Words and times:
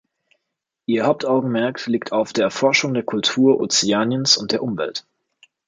Ihr 0.87 1.05
Hauptaugenmerk 1.05 1.85
liegt 1.85 2.11
auf 2.11 2.33
der 2.33 2.45
Erforschung 2.45 2.95
der 2.95 3.03
Kultur 3.03 3.59
Ozeaniens 3.59 4.35
und 4.35 4.51
der 4.51 4.63
Umwelt. 4.63 5.05